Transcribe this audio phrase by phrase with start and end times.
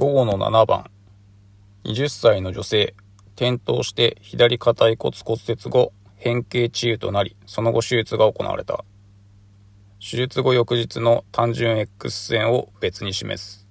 [0.00, 0.90] 午後の7番、
[1.84, 2.94] 20歳の女性、
[3.36, 8.82] 転倒して左肩位骨骨折後、変形治癒となり、その後手術が行われた。
[9.98, 13.68] 手術後翌日の単純 X 線を別に示す。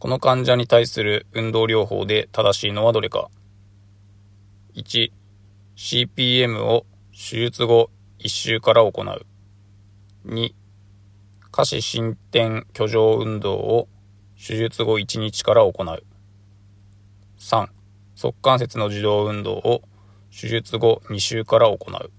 [0.00, 3.28] この患者に対する運動療法で正しいのはどれか
[4.74, 5.12] ?1、
[5.76, 9.26] CPM を手術後1週から行う。
[10.26, 10.52] 2、
[11.52, 13.88] 下肢伸展居上運動を
[14.36, 16.02] 手術後1日から行う。
[17.38, 17.68] 3、
[18.16, 19.82] 側関節の自動運動を
[20.30, 22.10] 手術後2週から行う。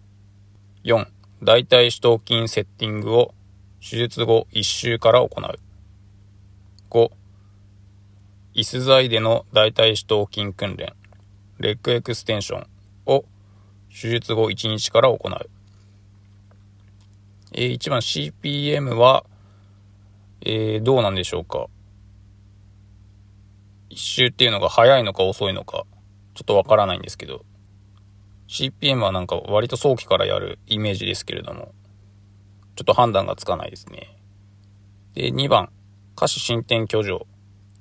[0.83, 1.07] 4、
[1.43, 3.33] 大腿四頭筋セッティングを
[3.81, 5.59] 手術後1週から行う。
[6.89, 7.11] 5、
[8.55, 10.93] 椅子材での大腿四頭筋訓練、
[11.59, 12.67] レッグエクステンション
[13.05, 13.25] を
[13.89, 15.49] 手術後1日から行う。
[17.53, 19.25] えー、1番 CPM は、
[20.41, 21.67] えー、どうなんでしょうか？
[23.95, 25.85] 一周っていうのが早いのか遅いのか、
[26.33, 27.45] ちょっとわからないんですけど、
[28.49, 31.73] CPM はなんか割と早期からやるイメージですけれども、
[32.75, 34.17] ちょっと判断がつかないですね。
[35.13, 35.69] で、2番、
[36.17, 37.25] 下肢伸展居上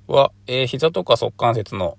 [0.07, 1.97] は、えー、膝とか側関節の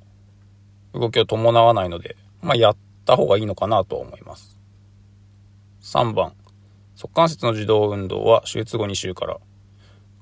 [0.95, 4.59] 動きを伴わないので、まあ、やった方がいいのかなと思います。
[5.83, 6.33] 3番、
[6.95, 9.37] 側関節の自動運動は手術後2週から。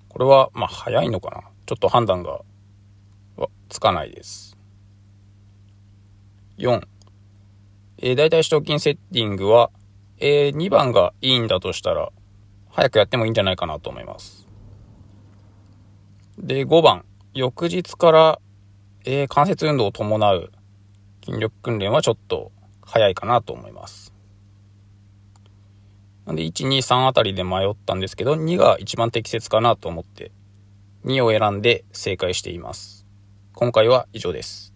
[0.09, 1.43] これは、まあ、早いのかな。
[1.67, 2.41] ちょっと判断が
[3.37, 4.57] はつかないです。
[6.59, 6.83] 4、
[7.99, 9.71] えー、大体四頭筋セッティングは、
[10.19, 12.11] えー、2番がいいんだとしたら、
[12.71, 14.47] 早くやってもいいんじゃないかなと思います。
[16.39, 18.41] で、5番、翌日から、
[19.05, 20.53] えー、関節運動を伴う
[21.25, 24.13] 筋力訓練はちょっと早いかなと思います。
[26.27, 30.33] なんで、1、2、3あたりで迷ったんですけど、2が一番適切かなと思って、
[31.05, 33.04] 2を選んで正解しています。
[33.57, 34.74] 今回は以上です。